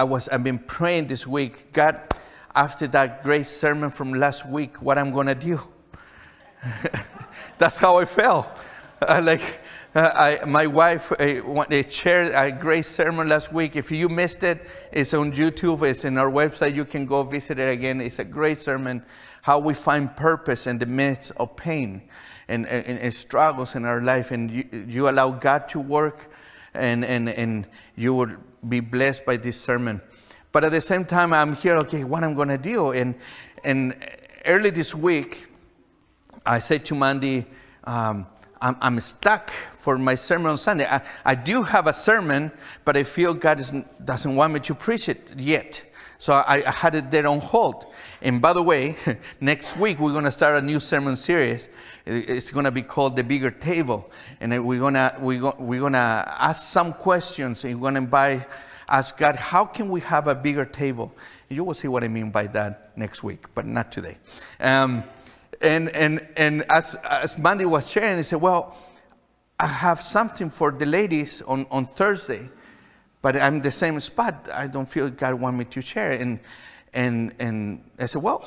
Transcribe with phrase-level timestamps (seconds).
[0.00, 2.00] I was, I've been praying this week, God,
[2.54, 5.60] after that great sermon from last week, what I'm gonna do.
[7.58, 8.48] That's how I felt.
[9.02, 9.42] Uh, like,
[9.94, 13.76] uh, I, my wife uh, shared a great sermon last week.
[13.76, 16.74] If you missed it, it's on YouTube, it's in our website.
[16.74, 18.00] You can go visit it again.
[18.00, 19.04] It's a great sermon
[19.42, 22.00] how we find purpose in the midst of pain
[22.48, 24.30] and, and, and struggles in our life.
[24.30, 26.32] And you, you, allow God to work,
[26.72, 28.36] and, and, and you will
[28.68, 30.00] be blessed by this sermon.
[30.52, 32.92] But at the same time, I'm here, okay, what I'm going to do?
[32.92, 33.14] And,
[33.64, 33.94] and
[34.46, 35.46] early this week,
[36.44, 37.46] I said to Mandy,
[37.84, 38.26] um,
[38.60, 40.86] I'm, I'm, stuck for my sermon on Sunday.
[40.86, 42.52] I, I, do have a sermon,
[42.84, 43.62] but I feel God
[44.04, 45.84] doesn't want me to preach it yet.
[46.20, 47.86] So I, I had it there on hold.
[48.20, 48.94] And by the way,
[49.40, 51.70] next week we're going to start a new sermon series.
[52.04, 54.10] It's going to be called The Bigger Table.
[54.38, 55.98] And we're going to, we're going, we're going to
[56.38, 58.46] ask some questions and we're going to invite,
[58.86, 61.10] ask God, how can we have a bigger table?
[61.48, 64.18] You will see what I mean by that next week, but not today.
[64.60, 65.04] Um,
[65.62, 68.76] and and, and as, as Mandy was sharing, he said, well,
[69.58, 72.50] I have something for the ladies on, on Thursday
[73.22, 74.48] but I'm the same spot.
[74.52, 76.12] I don't feel God want me to share.
[76.12, 76.40] And,
[76.94, 78.44] and, and I said, well,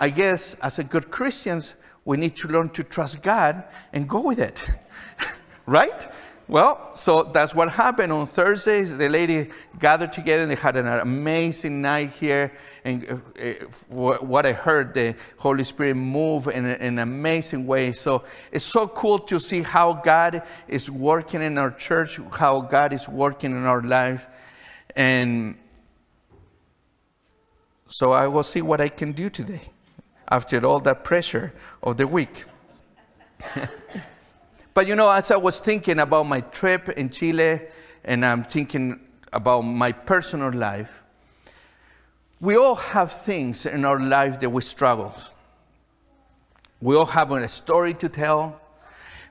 [0.00, 4.22] I guess as a good Christians, we need to learn to trust God and go
[4.22, 4.68] with it.
[5.66, 6.08] right?
[6.48, 8.96] Well, so that's what happened on Thursdays.
[8.96, 12.52] The lady gathered together and they had an amazing night here.
[12.86, 17.92] And uh, uh, what I heard, the Holy Spirit move in, an amazing way.
[17.92, 22.94] So it's so cool to see how God is working in our church, how God
[22.94, 24.26] is working in our life.
[24.96, 25.54] And
[27.88, 29.68] so I will see what I can do today
[30.30, 32.46] after all that pressure of the week.
[34.78, 37.62] But you know, as I was thinking about my trip in Chile
[38.04, 39.00] and I'm thinking
[39.32, 41.02] about my personal life,
[42.38, 45.12] we all have things in our life that we struggle.
[46.80, 48.60] We all have a story to tell.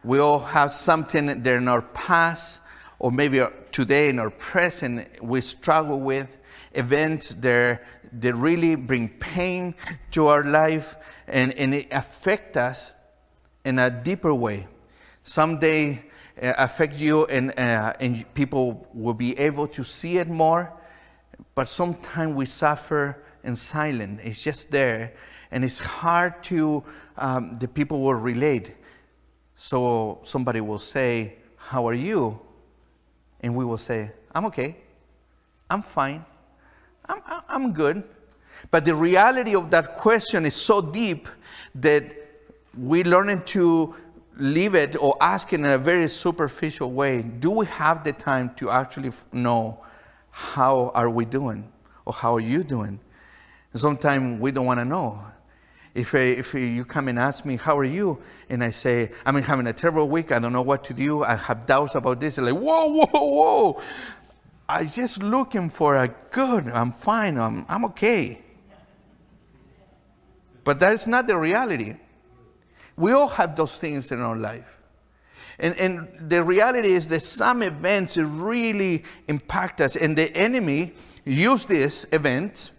[0.03, 2.59] We all have something that in our past
[2.99, 3.41] or maybe
[3.72, 6.35] today in our present we struggle with
[6.73, 7.85] events that,
[8.19, 9.75] that really bring pain
[10.11, 12.91] to our life and, and it affect us
[13.63, 14.67] in a deeper way
[15.27, 16.03] someday
[16.41, 20.73] uh, affect you and, uh, and people will be able to see it more.
[21.53, 24.21] But sometimes we suffer in silence.
[24.23, 25.13] It's just there.
[25.51, 26.83] And it's hard to,
[27.17, 28.75] um, the people will relate.
[29.55, 32.39] So somebody will say, How are you?
[33.41, 34.77] And we will say, I'm okay.
[35.69, 36.25] I'm fine.
[37.07, 38.03] I'm, I'm good.
[38.71, 41.27] But the reality of that question is so deep
[41.75, 42.05] that
[42.77, 43.95] we learn to
[44.37, 48.53] leave it or ask it in a very superficial way, do we have the time
[48.55, 49.79] to actually know
[50.31, 51.71] how are we doing
[52.05, 52.99] or how are you doing?
[53.75, 55.23] sometimes we don't want to know.
[55.93, 58.19] If, I, if you come and ask me, how are you?
[58.49, 60.31] And I say, I'm having a terrible week.
[60.31, 61.23] I don't know what to do.
[61.23, 62.37] I have doubts about this.
[62.37, 63.81] like, whoa, whoa, whoa.
[64.69, 68.41] I'm just looking for a good, I'm fine, I'm, I'm okay.
[70.63, 71.95] But that's not the reality.
[72.97, 74.78] We all have those things in our life.
[75.59, 80.94] And, and the reality is that some events really impact us, and the enemy
[81.25, 82.72] use these events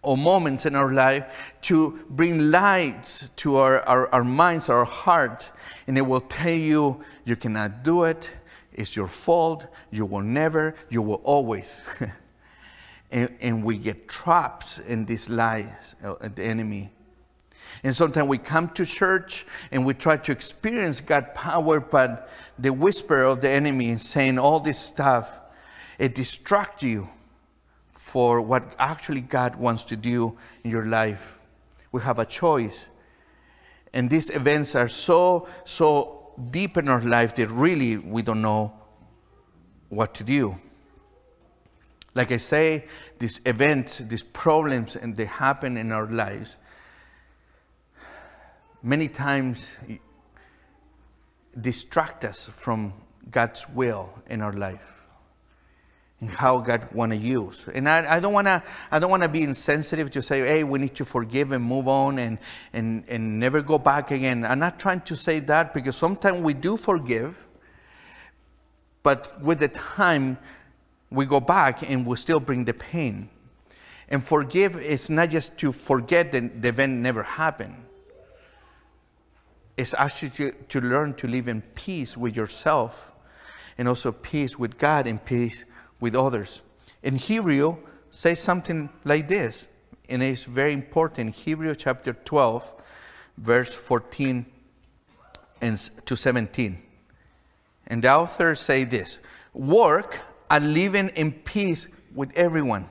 [0.00, 5.52] or moments in our life to bring light to our, our, our minds, our heart,
[5.86, 8.30] and it will tell you, you cannot do it,
[8.72, 11.82] it's your fault, you will never, you will always.
[13.12, 16.90] and, and we get trapped in these lies, uh, the enemy
[17.84, 22.28] and sometimes we come to church and we try to experience God's power, but
[22.58, 25.40] the whisper of the enemy is saying all this stuff,
[25.98, 27.08] it distracts you
[27.92, 31.40] for what actually God wants to do in your life.
[31.90, 32.88] We have a choice.
[33.92, 38.72] And these events are so, so deep in our life that really we don't know
[39.88, 40.56] what to do.
[42.14, 42.86] Like I say,
[43.18, 46.58] these events, these problems, and they happen in our lives
[48.82, 49.66] many times
[51.60, 52.92] distract us from
[53.30, 55.02] God's will in our life
[56.20, 57.68] and how God want to use.
[57.72, 60.64] And I, I don't want to I don't want to be insensitive to say, hey,
[60.64, 62.38] we need to forgive and move on and,
[62.72, 64.44] and, and never go back again.
[64.44, 67.46] I'm not trying to say that because sometimes we do forgive,
[69.02, 70.38] but with the time
[71.10, 73.28] we go back and we still bring the pain.
[74.08, 77.81] And forgive is not just to forget that the event never happened
[79.76, 83.12] is actually to, to learn to live in peace with yourself
[83.78, 85.64] and also peace with God and peace
[86.00, 86.62] with others.
[87.02, 87.78] In Hebrew
[88.10, 89.66] says something like this,
[90.08, 91.34] and it's very important.
[91.34, 92.72] Hebrew chapter 12,
[93.38, 94.46] verse 14
[95.62, 95.76] and
[96.06, 96.76] to 17.
[97.86, 99.18] And the authors say this
[99.54, 100.20] work
[100.50, 102.88] at living in peace with everyone,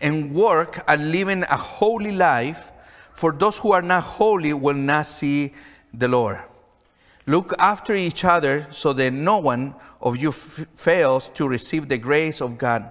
[0.00, 2.71] and work at living a holy life,
[3.14, 5.52] for those who are not holy will not see
[5.92, 6.40] the Lord.
[7.26, 11.98] Look after each other so that no one of you f- fails to receive the
[11.98, 12.90] grace of God.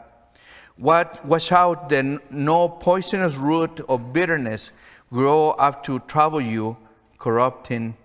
[0.77, 4.71] What, watch out that no poisonous root of bitterness
[5.11, 6.77] grow up to trouble you,
[7.17, 7.95] corrupting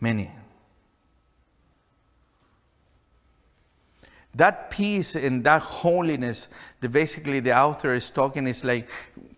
[0.00, 0.30] many.
[4.34, 6.48] That peace and that holiness
[6.80, 8.88] that basically the author is talking is like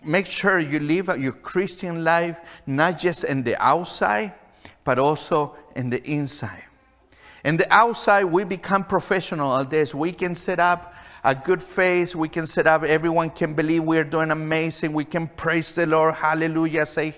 [0.04, 4.34] make sure you live your Christian life not just in the outside,
[4.84, 6.64] but also in the inside.
[7.44, 9.94] In the outside, we become professional at this.
[9.94, 10.94] We can set up
[11.24, 12.14] a good face.
[12.14, 14.92] We can set up, everyone can believe we're doing amazing.
[14.92, 16.14] We can praise the Lord.
[16.14, 16.86] Hallelujah.
[16.86, 17.14] Say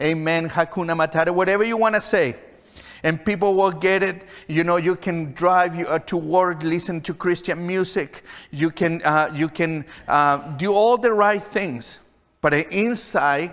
[0.00, 0.48] amen.
[0.48, 1.34] Hakuna Matata.
[1.34, 2.36] Whatever you want to say.
[3.02, 4.24] And people will get it.
[4.48, 8.22] You know, you can drive you, uh, to work, listen to Christian music.
[8.50, 12.00] You can, uh, you can uh, do all the right things.
[12.40, 13.52] But inside,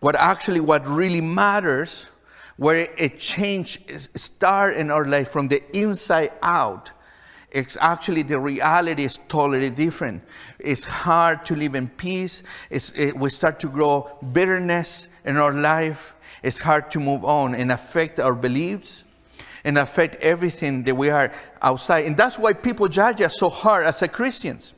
[0.00, 2.08] what actually, what really matters,
[2.56, 3.80] where a change
[4.16, 6.90] start in our life from the inside out,
[7.50, 10.22] it's actually the reality is totally different.
[10.58, 12.42] It's hard to live in peace.
[12.70, 16.14] It, we start to grow bitterness in our life.
[16.42, 19.04] It's hard to move on and affect our beliefs
[19.64, 21.30] and affect everything that we are
[21.60, 22.06] outside.
[22.06, 24.74] And that's why people judge us so hard as a Christians.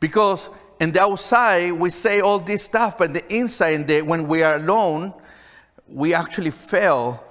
[0.00, 0.50] Because
[0.82, 4.56] in the outside, we say all this stuff, but the inside, the, when we are
[4.56, 5.14] alone,
[5.86, 7.24] we actually fail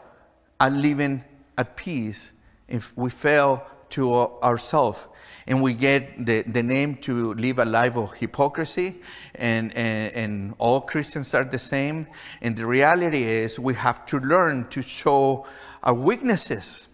[0.57, 1.21] at living
[1.57, 2.31] at peace.
[2.69, 5.05] If we fail to ourselves,
[5.47, 9.01] and we get the, the name to live a life of hypocrisy,
[9.35, 12.07] and, and, and all Christians are the same.
[12.41, 15.45] And the reality is, we have to learn to show
[15.83, 16.87] our weaknesses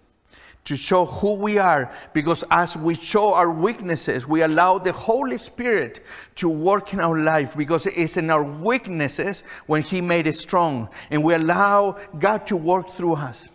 [0.68, 5.38] to show who we are because as we show our weaknesses, we allow the Holy
[5.38, 6.04] Spirit
[6.36, 10.90] to work in our life because it's in our weaknesses when He made it strong.
[11.10, 13.50] And we allow God to work through us.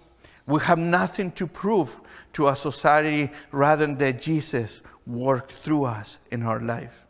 [0.46, 2.00] We have nothing to prove
[2.32, 7.04] to a society rather than that Jesus worked through us in our life.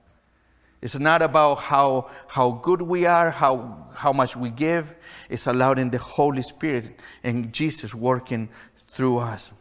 [0.80, 4.96] It's not about how, how good we are, how, how much we give.
[5.30, 8.48] It's allowing the Holy Spirit and Jesus working
[8.88, 9.52] through us.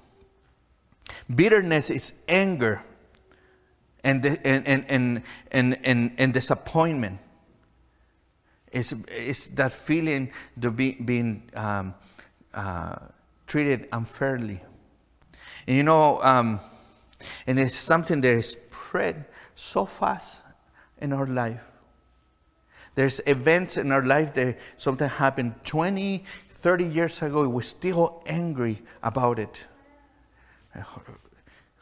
[1.34, 2.82] Bitterness is anger
[4.04, 7.20] and, and, and, and, and, and, disappointment.
[8.72, 10.32] It's, it's that feeling
[10.64, 11.94] of be, being um,
[12.54, 12.96] uh,
[13.46, 14.62] treated unfairly.
[15.68, 16.60] And you know, um,
[17.46, 19.26] and it's something that is spread
[19.56, 20.42] so fast
[21.00, 21.62] in our life.
[22.96, 27.48] There's events in our life that sometimes happened 20, 30 years ago.
[27.48, 29.66] We're still angry about it.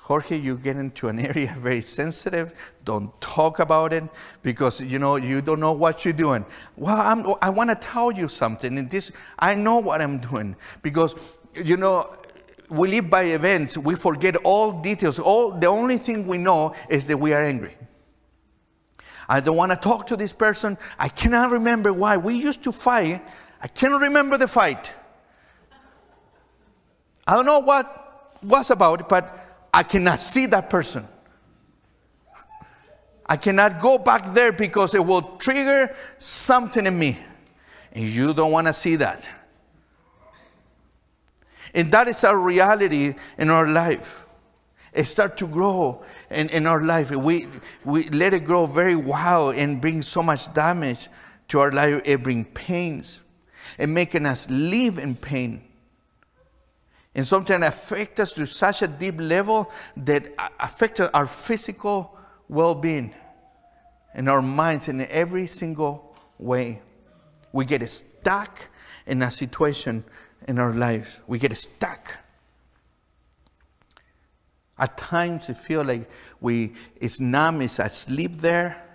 [0.09, 2.55] Jorge, you get into an area very sensitive.
[2.83, 4.03] Don't talk about it
[4.41, 6.43] because you know you don't know what you're doing.
[6.75, 8.87] Well, I'm, i want to tell you something.
[8.87, 12.11] This, I know what I'm doing because you know
[12.69, 13.77] we live by events.
[13.77, 15.19] We forget all details.
[15.19, 17.75] All the only thing we know is that we are angry.
[19.27, 20.75] I don't want to talk to this person.
[20.97, 22.17] I cannot remember why.
[22.17, 23.23] We used to fight.
[23.61, 24.91] I cannot remember the fight.
[27.27, 28.08] I don't know what
[28.41, 31.07] was about but I cannot see that person.
[33.25, 37.17] I cannot go back there because it will trigger something in me.
[37.91, 39.29] And you don't want to see that.
[41.75, 44.23] And that is our reality in our life.
[44.93, 47.11] It starts to grow in, in our life.
[47.11, 47.47] We,
[47.85, 51.07] we let it grow very wild and bring so much damage
[51.49, 52.01] to our life.
[52.05, 53.21] It brings pains
[53.77, 55.68] and making us live in pain
[57.15, 63.13] and sometimes affect us to such a deep level that affect our physical well-being
[64.13, 66.81] and our minds in every single way.
[67.51, 68.69] We get stuck
[69.05, 70.03] in a situation
[70.47, 71.19] in our lives.
[71.27, 72.17] We get stuck.
[74.77, 78.85] At times, it feels like we it's numb, it's asleep there.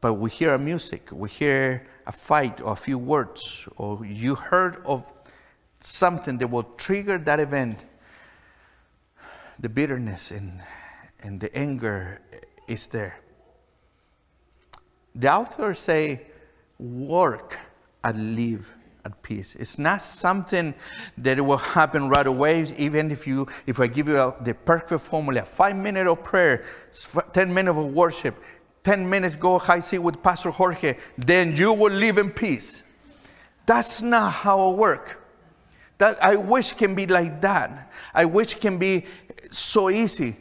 [0.00, 4.36] But we hear a music, we hear a fight or a few words, or you
[4.36, 5.12] heard of
[5.80, 7.84] something that will trigger that event,
[9.58, 10.62] the bitterness and,
[11.20, 12.20] and the anger
[12.66, 13.18] is there.
[15.14, 16.26] The authors say,
[16.78, 17.58] work
[18.04, 18.72] and live
[19.04, 19.56] at peace.
[19.56, 20.74] It's not something
[21.18, 25.00] that will happen right away, even if you if I give you a, the perfect
[25.00, 26.64] formula, five minutes of prayer,
[27.32, 28.36] 10 minutes of worship,
[28.84, 32.84] 10 minutes go high seat with Pastor Jorge, then you will live in peace.
[33.66, 35.16] That's not how it works.
[35.98, 37.92] That I wish can be like that.
[38.14, 39.04] I wish can be
[39.50, 40.36] so easy.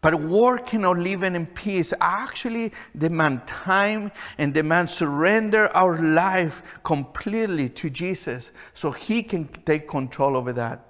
[0.00, 7.70] But working or living in peace actually demand time and demand surrender our life completely
[7.70, 10.86] to Jesus so he can take control over that.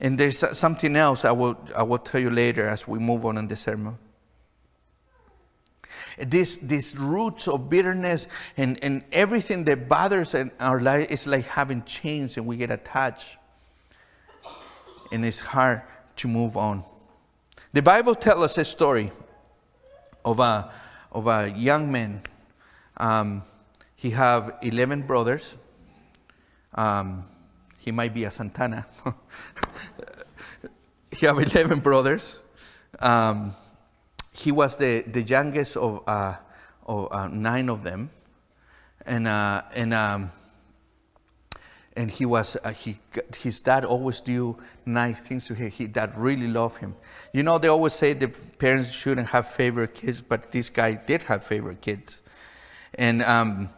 [0.00, 3.38] And there's something else I will, I will tell you later as we move on
[3.38, 3.98] in the sermon.
[6.18, 11.46] This, these roots of bitterness and, and everything that bothers in our life is like
[11.46, 13.36] having chains and we get attached.
[15.12, 15.82] And it's hard
[16.16, 16.84] to move on.
[17.72, 19.12] The Bible tells us a story
[20.24, 20.72] of a,
[21.12, 22.22] of a young man.
[22.96, 23.42] Um,
[23.94, 25.56] he have 11 brothers.
[26.74, 27.24] Um,
[27.78, 28.86] he might be a Santana.
[31.12, 32.42] he have 11 brothers.
[32.98, 33.54] Um,
[34.36, 36.34] he was the, the youngest of, uh,
[36.86, 38.10] of uh, nine of them.
[39.04, 40.30] And, uh, and um,
[41.96, 42.98] and he was uh, he
[43.38, 45.70] his dad always do nice things to him.
[45.70, 46.94] He dad really loved him.
[47.32, 48.28] You know they always say the
[48.58, 52.20] parents shouldn't have favorite kids, but this guy did have favorite kids,
[52.94, 53.70] and um,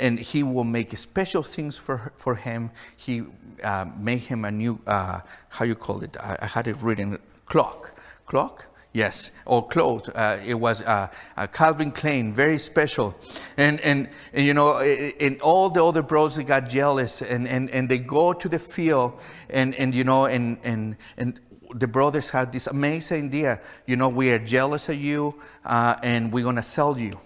[0.00, 2.70] and he will make special things for for him.
[2.96, 3.22] He
[3.62, 6.16] uh, made him a new uh, how you call it?
[6.18, 7.92] I, I had it written clock
[8.26, 10.10] clock Yes, or clothes.
[10.10, 11.08] Uh, it was uh,
[11.52, 13.14] Calvin Klein, very special.
[13.56, 17.88] And, and, and you know, and all the other bros got jealous and, and, and
[17.88, 19.18] they go to the field
[19.48, 21.40] and, and you know, and, and, and
[21.74, 23.60] the brothers had this amazing idea.
[23.86, 27.18] You know, we are jealous of you uh, and we're going to sell you.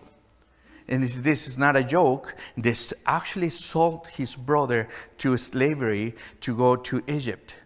[0.88, 2.36] And this, this is not a joke.
[2.56, 7.56] This actually sold his brother to slavery to go to Egypt.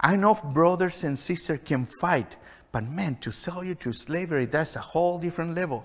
[0.00, 2.36] I know brothers and sisters can fight
[2.72, 5.84] but man, to sell you to slavery, that's a whole different level.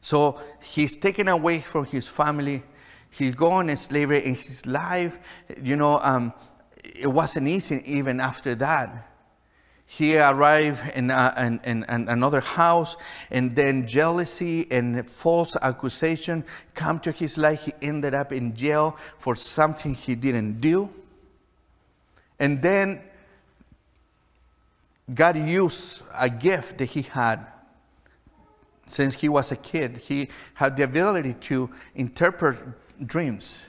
[0.00, 2.62] So he's taken away from his family.
[3.10, 5.20] He's gone in slavery in his life.
[5.62, 6.32] You know, um,
[6.82, 9.08] it wasn't easy even after that.
[9.84, 12.96] He arrived in, uh, in, in, in, another house,
[13.30, 17.66] and then jealousy and false accusation come to his life.
[17.66, 20.88] He ended up in jail for something he didn't do.
[22.38, 23.02] And then
[25.12, 27.46] God used a gift that he had
[28.88, 29.98] since he was a kid.
[29.98, 32.58] He had the ability to interpret
[33.06, 33.66] dreams,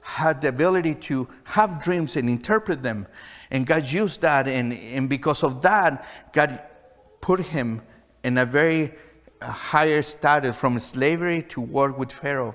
[0.00, 3.06] had the ability to have dreams and interpret them.
[3.50, 6.60] And God used that, and, and because of that, God
[7.20, 7.82] put him
[8.24, 8.94] in a very
[9.42, 12.54] higher status from slavery to work with Pharaoh.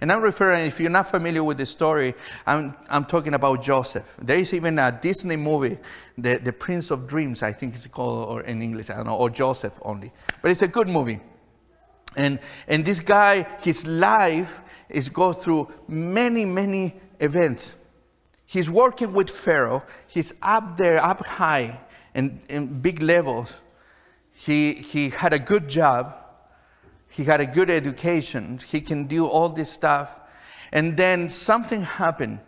[0.00, 2.14] And I'm referring, if you're not familiar with the story,
[2.46, 4.16] I'm, I'm talking about Joseph.
[4.22, 5.78] There is even a Disney movie,
[6.16, 9.16] the, the Prince of Dreams, I think it's called, or in English, I don't know,
[9.16, 10.12] or Joseph only.
[10.40, 11.20] But it's a good movie.
[12.16, 12.38] And,
[12.68, 17.74] and this guy, his life is go through many, many events.
[18.46, 19.82] He's working with Pharaoh.
[20.06, 21.80] He's up there, up high,
[22.14, 23.60] in, in big levels.
[24.32, 26.14] He, he had a good job.
[27.08, 28.58] He had a good education.
[28.66, 30.20] He can do all this stuff.
[30.72, 32.40] And then something happened,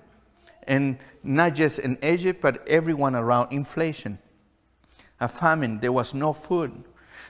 [0.65, 4.19] and not just in Egypt, but everyone around inflation,
[5.19, 5.81] a famine.
[5.81, 6.85] There was no food.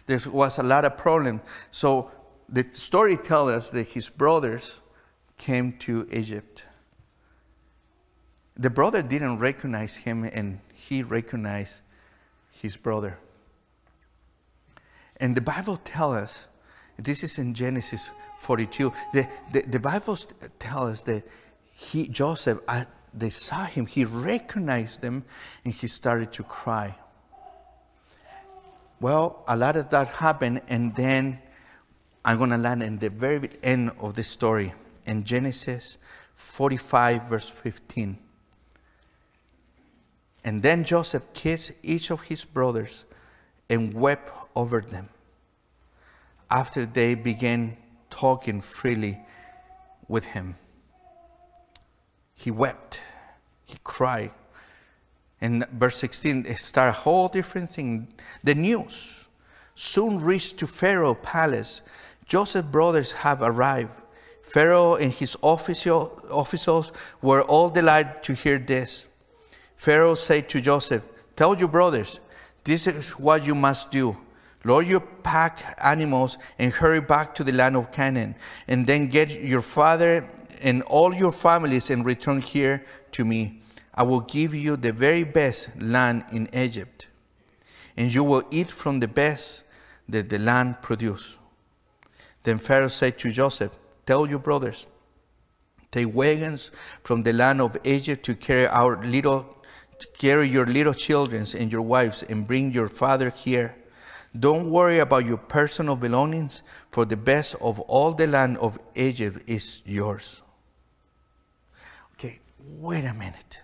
[0.07, 1.41] There was a lot of problem.
[1.71, 2.11] So
[2.49, 4.81] the story tells us that his brothers
[5.39, 6.65] came to Egypt.
[8.57, 11.83] The brother didn't recognize him, and he recognized
[12.51, 13.17] his brother.
[15.19, 16.47] And the Bible tells us
[17.05, 18.93] this is in Genesis 42.
[19.13, 20.17] The, the, the Bible
[20.59, 21.25] tells us that
[21.73, 25.25] he, Joseph, uh, they saw him, he recognized them,
[25.65, 26.97] and he started to cry.
[29.01, 31.39] Well, a lot of that happened, and then
[32.25, 34.75] I'm going to land in the very end of the story
[35.07, 35.99] in Genesis
[36.35, 38.19] 45, verse 15.
[40.45, 43.05] And then Joseph kissed each of his brothers
[43.69, 45.09] and wept over them
[46.51, 47.77] after they began
[48.11, 49.19] talking freely
[50.09, 50.57] with him.
[52.35, 53.01] He wept,
[53.65, 54.33] he cried.
[55.41, 58.09] In verse 16, it started a whole different thing.
[58.43, 59.27] The news
[59.75, 61.83] soon reached to Pharaoh palace.
[62.27, 63.93] Joseph's brothers have arrived.
[64.43, 66.93] Pharaoh and his official, officials
[67.23, 69.07] were all delighted to hear this.
[69.77, 71.05] Pharaoh said to Joseph,
[71.37, 72.21] Tell your brothers,
[72.65, 74.17] this is what you must do
[74.65, 78.35] Load your pack animals and hurry back to the land of Canaan,
[78.69, 80.29] and then get your father
[80.61, 83.63] and all your families and return here to me.
[83.95, 87.09] I will give you the very best land in Egypt,
[87.97, 89.65] and you will eat from the best
[90.09, 91.39] that the land produces.
[92.43, 93.73] Then Pharaoh said to Joseph,
[94.07, 94.87] Tell your brothers,
[95.91, 96.71] take wagons
[97.03, 99.57] from the land of Egypt to carry our little
[100.17, 103.75] carry your little children and your wives and bring your father here
[104.39, 109.43] don't worry about your personal belongings, for the best of all the land of Egypt
[109.49, 110.43] is yours.
[112.15, 113.61] Okay, wait a minute.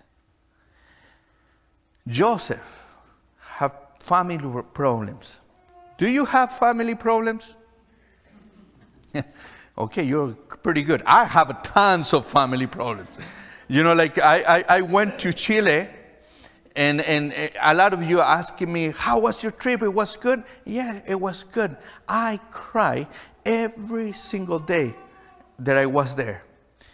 [2.07, 2.85] Joseph
[3.39, 4.37] have family
[4.73, 5.39] problems.
[5.97, 7.55] Do you have family problems?
[9.77, 10.33] okay, you're
[10.63, 11.01] pretty good.
[11.05, 13.19] I have tons of family problems.
[13.67, 15.89] You know, like I, I, I went to Chile
[16.77, 19.81] and, and a lot of you are asking me, how was your trip?
[19.81, 20.43] It was good?
[20.63, 21.75] Yeah, it was good.
[22.07, 23.07] I cry
[23.43, 24.93] every single day
[25.57, 26.43] that I was there.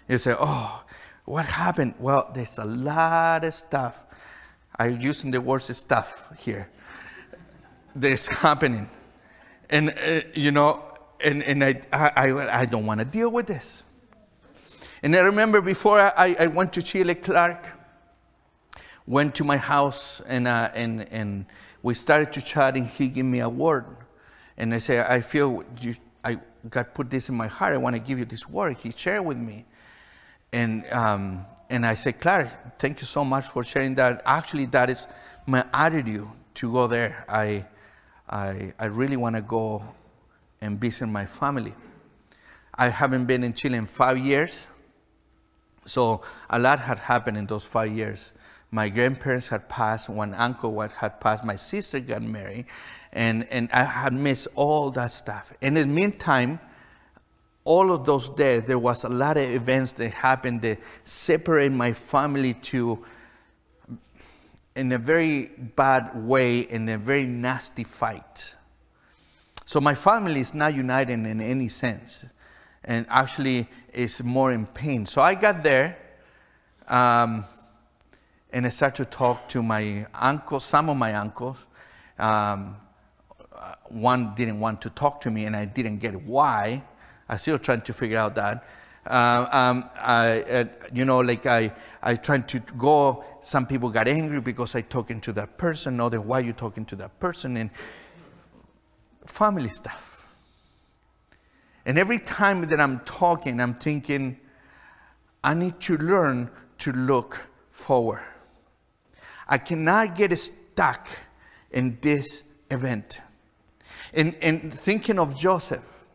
[0.08, 0.84] You say, oh,
[1.26, 1.96] what happened?
[2.00, 4.06] Well, there's a lot of stuff.
[4.80, 6.70] I'm using the word stuff here.
[7.94, 8.90] There's happening.
[9.70, 10.82] And, uh, you know,
[11.20, 13.84] and, and I, I, I don't want to deal with this.
[15.02, 17.68] And I remember before I, I went to Chile, Clark,
[19.06, 21.46] went to my house and, uh, and, and
[21.82, 23.86] we started to chat and he gave me a word.
[24.58, 27.74] And I said, I feel you, I God put this in my heart.
[27.74, 28.78] I want to give you this word.
[28.78, 29.66] He shared with me.
[30.54, 34.22] And, um, and I said, Clark, thank you so much for sharing that.
[34.26, 35.08] Actually, that is
[35.46, 37.26] my attitude to go there.
[37.28, 37.66] I,
[38.30, 39.84] I, I really want to go
[40.62, 41.74] and visit my family.
[42.76, 44.68] I haven't been in Chile in five years.
[45.86, 48.32] So a lot had happened in those five years
[48.74, 52.66] my grandparents had passed, one uncle had passed, my sister got married,
[53.12, 55.54] and, and I had missed all that stuff.
[55.62, 56.60] And in the meantime,
[57.66, 61.94] all of those days, there was a lot of events that happened that separated my
[61.94, 63.06] family to,
[64.76, 68.56] in a very bad way, in a very nasty fight.
[69.66, 72.26] So my family is not united in any sense,
[72.84, 75.06] and actually is more in pain.
[75.06, 75.96] So I got there.
[76.88, 77.46] Um,
[78.54, 81.66] and I started to talk to my uncles, some of my uncles.
[82.20, 82.78] Um,
[83.90, 86.84] one didn't want to talk to me, and I didn't get why.
[87.28, 88.64] I still trying to figure out that.
[89.06, 93.26] Uh, um, I, uh, you know, like I, I tried to go.
[93.42, 96.00] Some people got angry because I talking to that person.
[96.00, 97.58] Other, why you talking to that person?
[97.58, 97.72] And
[99.26, 100.28] family stuff.
[101.86, 104.40] And every time that I'm talking, I'm thinking,
[105.44, 108.22] I need to learn to look forward.
[109.48, 111.10] I cannot get stuck
[111.72, 113.22] in this event.
[114.14, 116.06] In, in thinking of Joseph,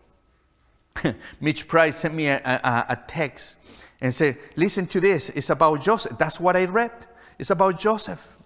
[1.41, 3.57] Mitch Price sent me a, a, a, text
[4.01, 5.29] and said, Listen to this.
[5.31, 6.17] It's about Joseph.
[6.19, 6.93] That's what I read.
[7.39, 8.37] It's about Joseph.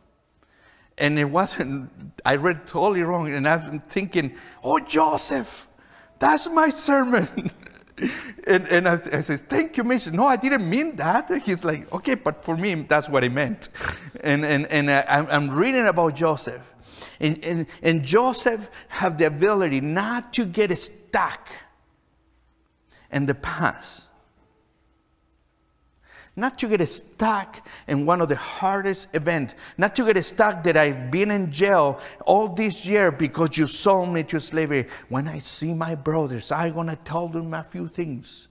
[0.98, 1.90] And it wasn't,
[2.24, 3.32] I read totally wrong.
[3.32, 5.68] And I'm thinking, Oh, Joseph,
[6.18, 7.50] that's my sermon.
[8.46, 10.10] and, and I, I says, thank you, Mitch.
[10.12, 11.30] No, I didn't mean that.
[11.44, 13.68] He's like, okay, but for me, that's what I meant.
[14.20, 16.72] And, and, and I, I'm reading about Joseph.
[17.20, 21.48] And, and, and Joseph have the ability not to get stuck
[23.10, 24.08] in the past
[26.34, 30.76] not to get stuck in one of the hardest events, not to get stuck that
[30.76, 34.86] I've been in jail all this year because you sold me to slavery.
[35.08, 38.48] When I see my brothers, I'm going to tell them a few things.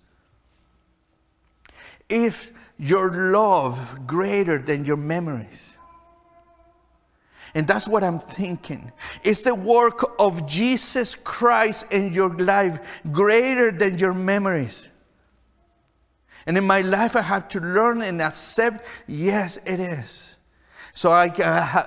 [2.07, 5.77] If your love greater than your memories,
[7.53, 8.91] and that's what I'm thinking.
[9.23, 14.91] Is the work of Jesus Christ in your life greater than your memories?
[16.45, 20.35] And in my life, I have to learn and accept, yes, it is.
[20.93, 21.25] So I,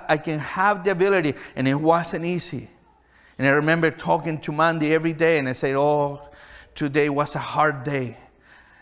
[0.09, 2.69] I can have the ability, and it wasn't easy.
[3.37, 6.21] And I remember talking to Mandy every day, and I said, Oh,
[6.73, 8.17] today was a hard day.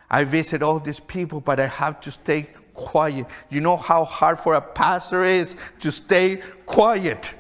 [0.09, 3.25] I visit all these people, but I have to stay quiet.
[3.49, 7.33] You know how hard for a pastor is to stay quiet.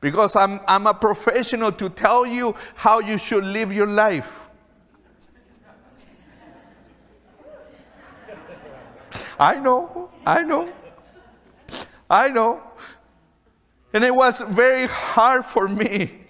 [0.00, 4.41] Because I'm, I'm a professional to tell you how you should live your life.
[9.38, 10.72] I know, I know,
[12.08, 12.62] I know.
[13.94, 16.22] And it was very hard for me.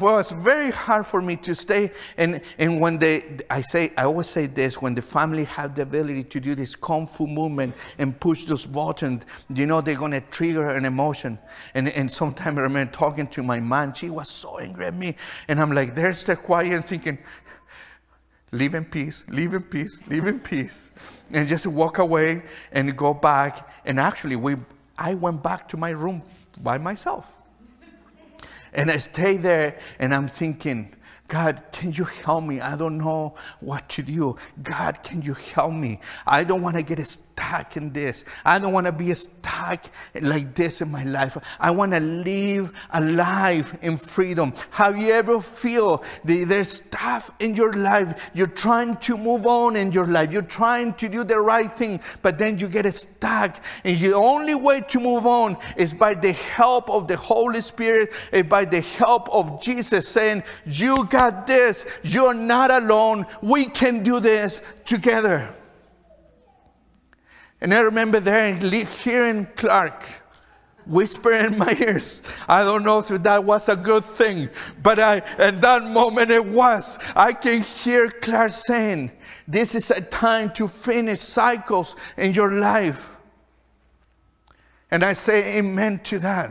[0.00, 1.90] well, it's very hard for me to stay.
[2.16, 5.82] And, and when they, I say, I always say this, when the family have the
[5.82, 9.24] ability to do this kung fu movement and push those buttons,
[9.54, 11.38] you know, they're going to trigger an emotion.
[11.74, 15.16] And, and sometimes I remember talking to my mom, she was so angry at me.
[15.48, 17.18] And I'm like, there's the quiet thinking,
[18.56, 20.90] live in peace, live in peace, live in peace.
[21.32, 22.42] And just walk away
[22.72, 23.68] and go back.
[23.84, 24.56] And actually, we,
[24.98, 26.22] I went back to my room
[26.62, 27.42] by myself.
[28.72, 30.94] And I stay there and I'm thinking,
[31.28, 32.60] God, can you help me?
[32.60, 34.36] I don't know what to do.
[34.62, 36.00] God, can you help me?
[36.26, 36.98] I don't want to get
[37.36, 38.24] stuck in this.
[38.44, 39.86] I don't want to be stuck
[40.20, 41.36] like this in my life.
[41.60, 44.54] I want to live a life in freedom.
[44.70, 48.30] Have you ever feel there's stuff in your life?
[48.34, 50.32] You're trying to move on in your life.
[50.32, 53.62] You're trying to do the right thing, but then you get stuck.
[53.84, 58.12] And the only way to move on is by the help of the Holy Spirit,
[58.32, 61.86] and by the help of Jesus saying, you got this.
[62.02, 63.26] You're not alone.
[63.42, 65.50] We can do this together.
[67.60, 70.04] And I remember there hearing Clark
[70.86, 72.22] whisper in my ears.
[72.48, 74.50] I don't know if that was a good thing,
[74.82, 76.98] but I, in that moment it was.
[77.14, 79.10] I can hear Clark saying,
[79.48, 83.16] This is a time to finish cycles in your life.
[84.90, 86.50] And I say amen to that.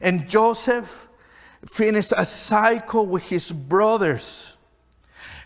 [0.00, 1.08] And Joseph,
[1.66, 4.56] finished a cycle with his brothers.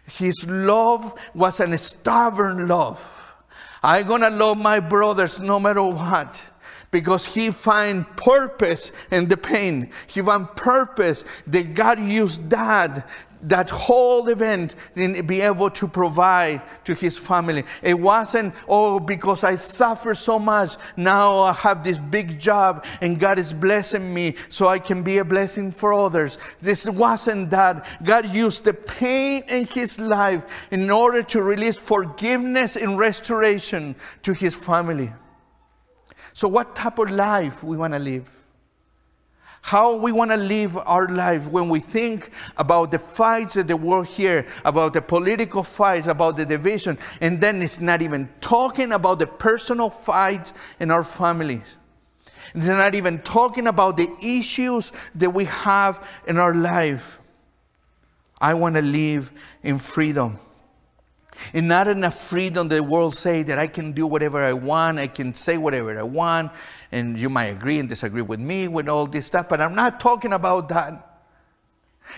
[0.06, 3.11] His love was a stubborn love.
[3.82, 6.48] I'm gonna love my brothers no matter what
[6.92, 9.90] because he find purpose in the pain.
[10.06, 13.08] He found purpose that God used that
[13.42, 17.64] that whole event and be able to provide to his family.
[17.82, 23.18] It wasn't, oh, because I suffer so much, now I have this big job and
[23.18, 26.38] God is blessing me so I can be a blessing for others.
[26.60, 27.86] This wasn't that.
[28.02, 34.32] God used the pain in his life in order to release forgiveness and restoration to
[34.32, 35.12] his family.
[36.34, 38.41] So what type of life we want to live?
[39.62, 43.76] How we want to live our life when we think about the fights of the
[43.76, 48.92] world here, about the political fights, about the division, and then it's not even talking
[48.92, 51.76] about the personal fights in our families.
[52.54, 57.20] They're not even talking about the issues that we have in our life.
[58.40, 59.30] I want to live
[59.62, 60.38] in freedom.
[61.54, 65.06] And not enough freedom the world say that I can do whatever I want, I
[65.06, 66.52] can say whatever I want,
[66.90, 70.00] and you might agree and disagree with me with all this stuff, but I'm not
[70.00, 71.08] talking about that.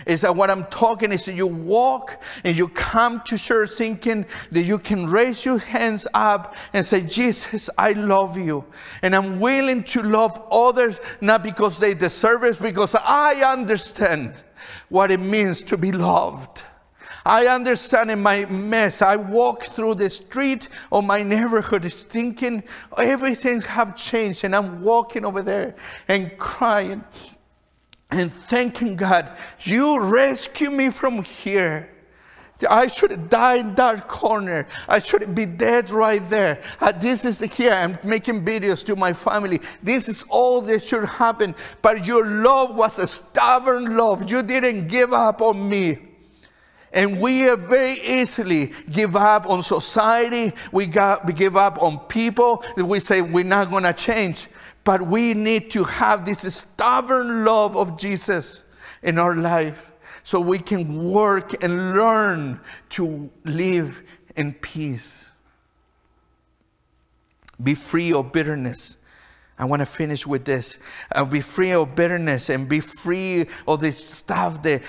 [0.06, 4.26] Is that what I'm talking is that you walk and you come to church thinking
[4.50, 8.64] that you can raise your hands up and say, Jesus, I love you.
[9.02, 14.34] And I'm willing to love others, not because they deserve it, because I understand
[14.88, 16.62] what it means to be loved.
[17.24, 22.62] I understand in my mess, I walk through the street of my neighborhood is thinking
[22.98, 25.74] everything have changed and I'm walking over there
[26.06, 27.02] and crying
[28.10, 31.90] and thanking God, you rescue me from here.
[32.68, 34.66] I should die in that corner.
[34.88, 36.62] I should be dead right there.
[36.80, 37.72] Uh, this is here.
[37.72, 39.60] I'm making videos to my family.
[39.82, 41.54] This is all that should happen.
[41.82, 44.30] But your love was a stubborn love.
[44.30, 46.13] You didn't give up on me.
[46.94, 50.52] And we very easily give up on society.
[50.70, 52.64] We, got, we give up on people.
[52.76, 54.48] We say we're not going to change.
[54.84, 58.64] But we need to have this stubborn love of Jesus
[59.02, 59.90] in our life
[60.22, 64.02] so we can work and learn to live
[64.36, 65.32] in peace.
[67.62, 68.96] Be free of bitterness
[69.58, 70.78] I want to finish with this.
[71.14, 74.82] Uh, be free of bitterness and be free of the stuff that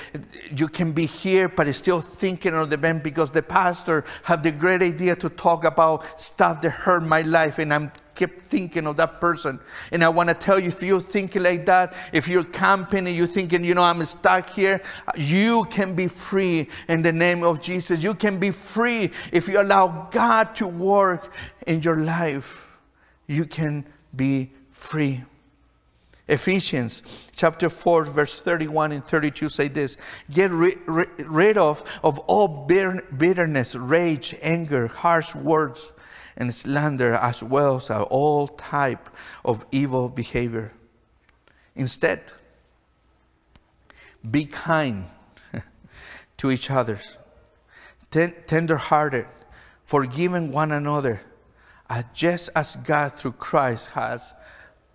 [0.56, 4.51] you can be here, but still thinking of the event because the pastor have the
[4.51, 8.97] great idea to talk about stuff that hurt my life, and I'm keep thinking of
[8.97, 9.60] that person.
[9.91, 13.15] And I want to tell you, if you're thinking like that, if you're camping and
[13.15, 14.82] you're thinking, you know, I'm stuck here,
[15.15, 18.04] you can be free in the name of Jesus.
[18.04, 21.34] You can be free if you allow God to work
[21.67, 22.78] in your life.
[23.28, 25.23] You can be free.
[26.28, 27.04] Ephesians
[27.36, 29.97] chapter 4, verse 31 and 32 say this
[30.32, 35.91] Get ri- ri- rid of, of all bitterness, rage, anger, harsh words,
[36.36, 39.08] and slander, as well as all type
[39.43, 40.71] of evil behavior.
[41.75, 42.21] Instead,
[44.30, 45.06] be kind
[46.38, 46.99] to each other,
[48.10, 49.28] ten- tender hearted,
[49.86, 51.21] forgiving one another
[52.13, 54.34] just as God through Christ has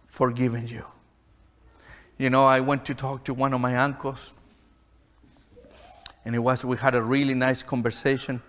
[0.07, 0.85] forgiven you.
[2.18, 4.33] you know, I went to talk to one of my uncles,
[6.24, 8.42] and it was we had a really nice conversation.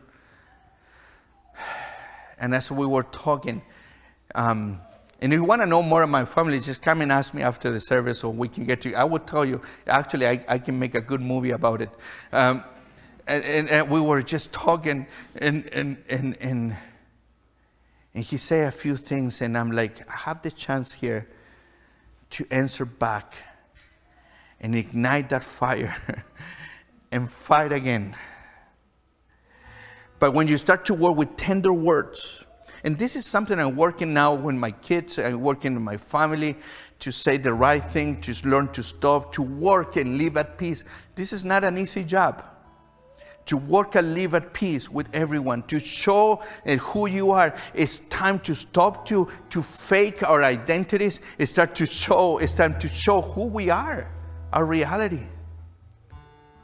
[2.40, 3.62] And as we were talking,
[4.34, 4.82] um,
[5.22, 7.44] and if you want to know more of my family, just come and ask me
[7.44, 8.84] after the service so we can get.
[8.84, 8.96] You.
[8.96, 11.90] I will tell you, actually, I, I can make a good movie about it.
[12.32, 12.64] Um,
[13.28, 16.76] and, and, and, we were just talking, and, and, and, and,
[18.14, 21.28] and he said a few things, and I'm like, I have the chance here
[22.32, 23.36] to answer back
[24.60, 25.96] and ignite that fire
[27.12, 28.16] and fight again.
[30.20, 32.46] But when you start to work with tender words,
[32.84, 36.58] and this is something I'm working now with my kids, I'm working with my family
[37.00, 40.84] to say the right thing, to learn to stop, to work and live at peace.
[41.16, 42.44] This is not an easy job.
[43.46, 47.54] To work and live at peace with everyone, to show eh, who you are.
[47.74, 51.20] It's time to stop to, to fake our identities.
[51.38, 54.08] It's time to show, it's time to show who we are,
[54.54, 55.28] our reality.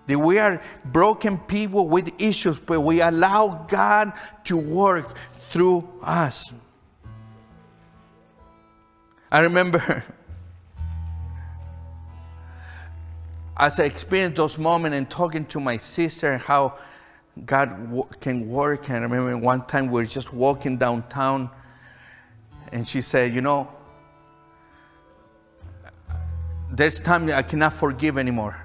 [0.08, 4.14] That we are broken people with issues, but we allow God
[4.46, 5.18] to work
[5.50, 6.54] through us.
[9.32, 10.04] I remember
[13.60, 16.78] as I experienced those moments and talking to my sister and how
[17.46, 18.90] God can work.
[18.90, 21.50] And I remember one time we were just walking downtown
[22.72, 23.70] and she said, You know,
[26.72, 28.64] there's time I cannot forgive anymore.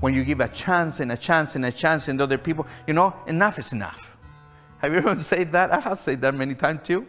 [0.00, 2.94] When you give a chance and a chance and a chance and other people, you
[2.94, 4.16] know, enough is enough.
[4.78, 5.70] Have you ever said that?
[5.70, 7.06] I have said that many times too.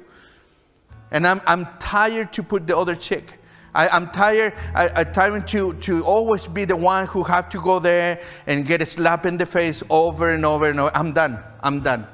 [1.12, 3.41] And I'm, I'm tired to put the other chick.
[3.74, 4.54] I, am tired.
[4.76, 8.66] I, am tired to, to always be the one who have to go there and
[8.66, 10.92] get a slap in the face over and over and over.
[10.94, 11.40] I'm done.
[11.62, 12.08] I'm done.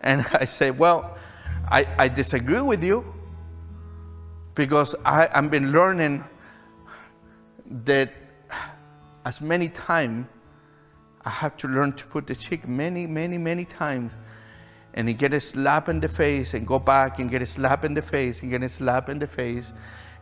[0.00, 1.18] And I say, well,
[1.70, 3.04] I, I disagree with you
[4.54, 6.24] because I, I've been learning
[7.84, 8.12] that
[9.24, 10.26] as many times
[11.24, 14.12] I have to learn to put the cheek many, many, many times.
[14.94, 17.84] And he get a slap in the face and go back and get a slap
[17.84, 19.72] in the face and get a slap in the face.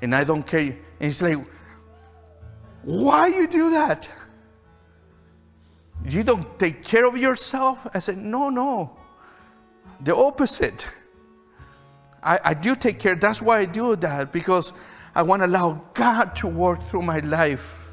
[0.00, 0.61] And I don't care.
[0.61, 1.38] And he's like,
[2.82, 4.08] why you do that?
[6.08, 7.87] You don't take care of yourself?
[7.94, 8.96] I said, no, no.
[10.00, 10.88] The opposite.
[12.22, 13.14] I, I do take care.
[13.14, 14.72] That's why I do that, because
[15.14, 17.90] I want to allow God to work through my life.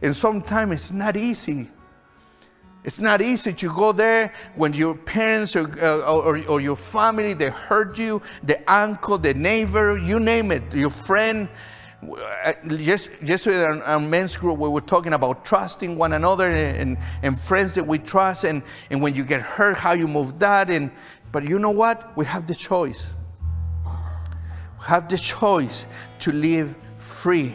[0.00, 1.68] And sometimes it's not easy.
[2.84, 7.32] It's not easy to go there when your parents or, uh, or, or, your family,
[7.32, 11.48] they hurt you, the uncle, the neighbor, you name it, your friend.
[12.44, 16.98] Uh, just, just in our, men's group, we were talking about trusting one another and,
[17.22, 20.68] and friends that we trust, and, and when you get hurt, how you move that.
[20.68, 20.90] And,
[21.30, 22.16] but you know what?
[22.16, 23.10] We have the choice.
[23.84, 25.86] We have the choice
[26.18, 27.54] to live free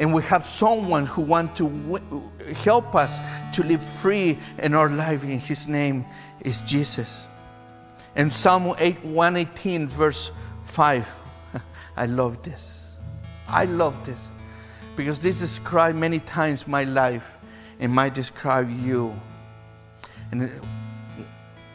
[0.00, 2.30] and we have someone who wants to w-
[2.64, 3.20] help us
[3.60, 6.04] to live free in our life, and his name
[6.40, 7.26] is Jesus.
[8.16, 10.32] In Psalm 8, 118, verse
[10.64, 11.12] 5,
[11.96, 12.96] I love this.
[13.46, 14.30] I love this
[14.96, 17.38] because this describes many times my life
[17.80, 19.14] and might describe you.
[20.30, 20.50] And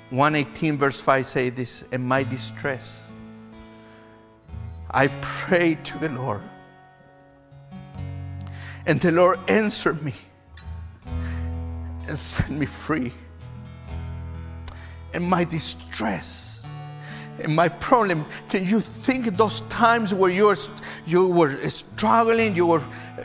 [0.09, 3.13] 118 verse 5 say this, in my distress,
[4.89, 6.41] I prayed to the Lord
[8.85, 10.13] and the Lord answered me
[12.15, 13.11] and set me free.
[15.13, 16.63] In my distress,
[17.39, 20.57] in my problem, can you think those times where you were,
[21.05, 23.23] you were struggling, you were uh,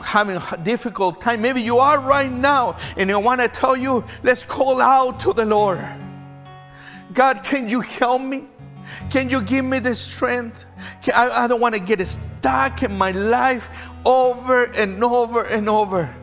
[0.00, 1.42] having a difficult time?
[1.42, 5.32] Maybe you are right now, and I want to tell you, let's call out to
[5.32, 5.84] the Lord.
[7.12, 8.46] God, can you help me?
[9.10, 10.66] Can you give me the strength?
[11.12, 13.70] I, I don't want to get stuck in my life
[14.04, 16.14] over and over and over.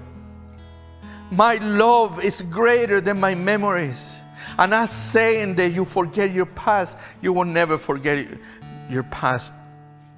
[1.31, 4.19] My love is greater than my memories.
[4.57, 6.97] And I'm saying that you forget your past.
[7.21, 8.27] You will never forget
[8.89, 9.51] your past.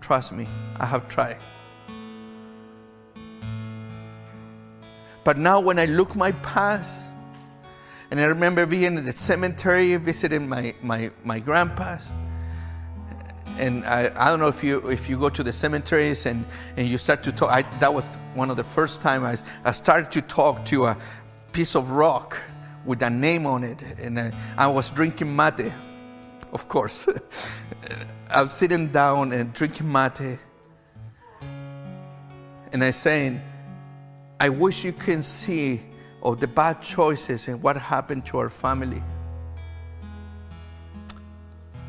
[0.01, 0.47] Trust me,
[0.79, 1.37] I have tried.
[5.23, 7.05] But now when I look my past,
[8.11, 12.09] and I remember being in the cemetery visiting my, my, my grandpa's,
[13.59, 16.45] and I, I, don't know if you if you go to the cemeteries and,
[16.77, 17.51] and you start to talk.
[17.51, 20.97] I, that was one of the first time I, I started to talk to a
[21.51, 22.39] piece of rock
[22.85, 25.71] with a name on it, and I, I was drinking mate,
[26.53, 27.07] of course.
[28.29, 30.39] I was sitting down and drinking mate,
[32.71, 33.41] and I saying,
[34.39, 35.81] I wish you can see
[36.23, 39.03] of the bad choices and what happened to our family.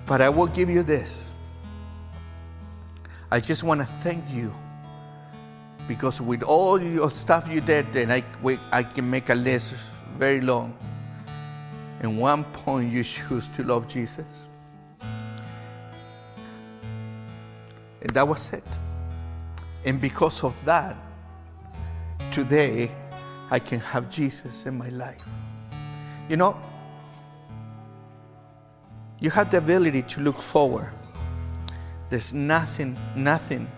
[0.07, 1.30] But I will give you this
[3.33, 4.53] I just want to thank you
[5.87, 8.25] because with all your stuff you did, then I,
[8.73, 9.75] I can make a list
[10.17, 10.77] very long.
[12.01, 14.27] And one point you choose to love Jesus.
[18.03, 18.65] And that was it.
[19.85, 20.97] And because of that,
[22.33, 22.91] today
[23.51, 25.23] I can have Jesus in my life.
[26.29, 26.57] You know,
[29.21, 30.93] you have the ability to look forward.
[32.11, 33.71] There's nothing, nothing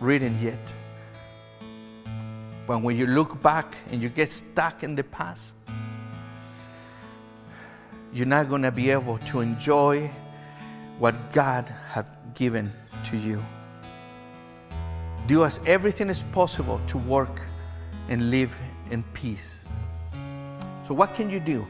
[0.00, 0.74] written yet.
[2.68, 5.54] But when you look back and you get stuck in the past,
[8.12, 10.08] you're not going to be able to enjoy
[11.00, 12.72] what God has given
[13.04, 13.44] to you.
[15.26, 17.42] Do as everything is possible to work
[18.08, 18.56] and live
[18.90, 19.66] in peace.
[20.84, 21.66] So, what can you do?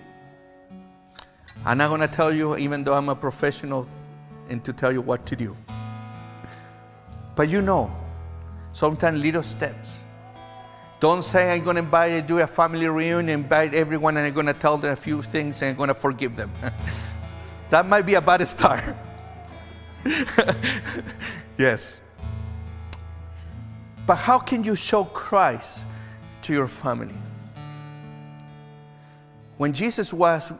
[1.64, 3.88] I'm not going to tell you, even though I'm a professional,
[4.48, 5.57] and to tell you what to do.
[7.38, 7.88] But you know,
[8.72, 10.01] sometimes little steps.
[10.98, 14.35] Don't say I'm going to invite, you do a family reunion, invite everyone, and I'm
[14.35, 16.51] going to tell them a few things and I'm going to forgive them.
[17.70, 18.83] that might be a bad start.
[21.59, 22.01] yes.
[24.05, 25.85] But how can you show Christ
[26.42, 27.14] to your family?
[29.59, 30.53] When Jesus was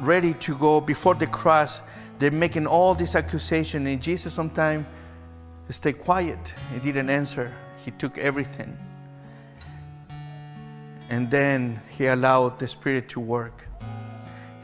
[0.00, 1.82] ready to go before the cross,
[2.18, 4.86] they're making all these accusations, and Jesus sometimes
[5.72, 6.54] stayed quiet.
[6.72, 7.50] He didn't answer.
[7.84, 8.76] He took everything.
[11.10, 13.66] And then he allowed the Spirit to work.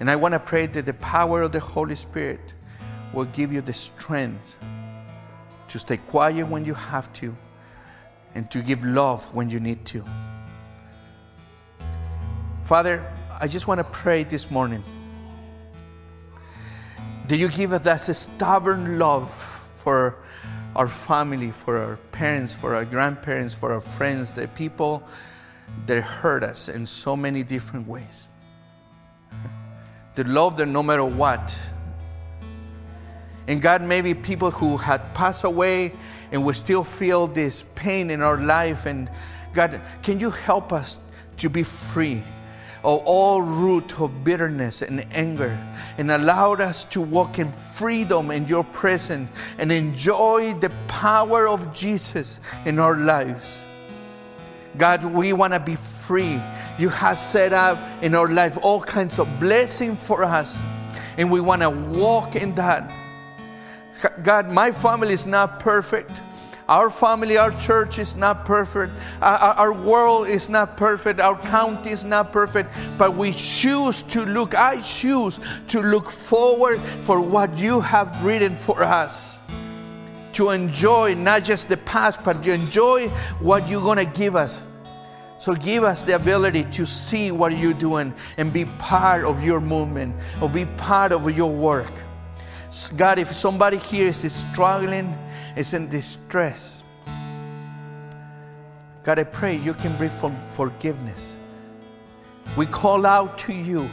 [0.00, 2.40] And I want to pray that the power of the Holy Spirit
[3.12, 4.56] will give you the strength
[5.68, 7.34] to stay quiet when you have to
[8.34, 10.04] and to give love when you need to.
[12.62, 13.04] Father,
[13.40, 14.82] I just want to pray this morning.
[17.26, 20.16] Do you give us that stubborn love for
[20.78, 25.02] our family, for our parents, for our grandparents, for our friends, the people
[25.86, 28.28] that hurt us in so many different ways?
[30.14, 31.58] The love them no matter what.
[33.48, 35.92] And God, maybe people who had passed away
[36.30, 38.86] and we still feel this pain in our life.
[38.86, 39.10] And
[39.54, 40.98] God, can you help us
[41.38, 42.22] to be free?
[42.88, 45.54] Of all root of bitterness and anger
[45.98, 51.70] and allowed us to walk in freedom in your presence and enjoy the power of
[51.74, 53.62] Jesus in our lives.
[54.78, 56.40] God, we want to be free.
[56.78, 60.58] You have set up in our life all kinds of blessing for us,
[61.18, 62.90] and we want to walk in that.
[64.22, 66.22] God, my family is not perfect.
[66.68, 68.92] Our family, our church is not perfect.
[69.22, 71.18] Our, our, world is not perfect.
[71.18, 72.70] Our county is not perfect.
[72.98, 78.54] But we choose to look, I choose to look forward for what you have written
[78.54, 79.38] for us.
[80.34, 83.08] To enjoy not just the past, but to enjoy
[83.40, 84.62] what you're going to give us.
[85.38, 89.60] So give us the ability to see what you're doing and be part of your
[89.60, 91.92] movement or be part of your work.
[92.96, 95.16] God, if somebody here is struggling,
[95.58, 96.84] is in distress,
[99.02, 100.10] God, I pray you can bring
[100.50, 101.36] forgiveness.
[102.56, 103.88] We call out to you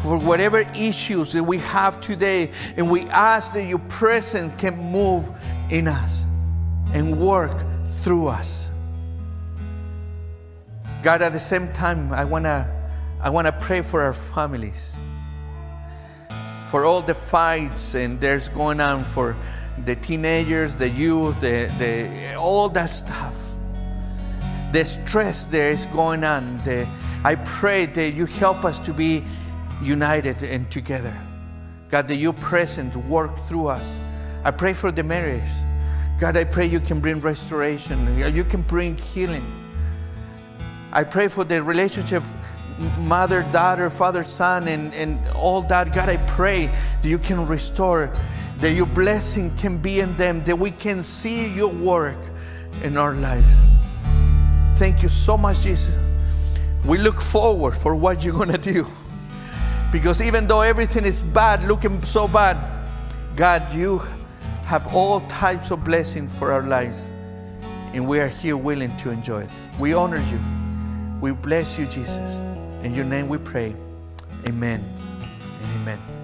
[0.00, 5.30] for whatever issues that we have today, and we ask that your presence can move
[5.70, 6.24] in us
[6.92, 7.56] and work
[8.00, 8.68] through us.
[11.02, 12.68] God, at the same time, I wanna,
[13.22, 14.92] I wanna pray for our families,
[16.70, 19.36] for all the fights and there's going on for
[19.84, 23.36] the teenagers, the youth, the, the, all that stuff.
[24.72, 26.60] The stress there is going on.
[26.64, 26.86] The,
[27.24, 29.24] I pray that you help us to be
[29.82, 31.14] united and together.
[31.90, 33.96] God, that you present work through us.
[34.44, 35.42] I pray for the marriage.
[36.20, 38.18] God, I pray you can bring restoration.
[38.18, 39.44] You can bring healing.
[40.92, 42.22] I pray for the relationship
[43.00, 45.94] mother, daughter, father, son, and, and all that.
[45.94, 48.12] God, I pray that you can restore
[48.60, 52.16] that your blessing can be in them, that we can see your work
[52.82, 53.46] in our life.
[54.76, 55.94] Thank you so much, Jesus.
[56.84, 58.86] We look forward for what you're going to do.
[59.90, 62.56] Because even though everything is bad, looking so bad,
[63.36, 64.02] God, you
[64.64, 66.98] have all types of blessing for our lives.
[67.94, 69.50] And we are here willing to enjoy it.
[69.78, 70.40] We honor you.
[71.20, 72.40] We bless you, Jesus.
[72.82, 73.74] In your name we pray.
[74.46, 74.84] Amen
[75.62, 76.17] and amen.